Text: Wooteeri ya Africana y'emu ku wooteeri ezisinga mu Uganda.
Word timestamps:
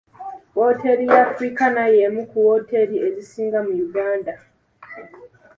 Wooteeri 0.57 1.05
ya 1.13 1.19
Africana 1.31 1.81
y'emu 1.95 2.21
ku 2.29 2.37
wooteeri 2.45 2.95
ezisinga 3.07 3.59
mu 3.67 3.73
Uganda. 3.87 4.33